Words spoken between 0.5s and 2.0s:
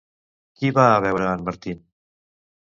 Qui va a veure en Martin?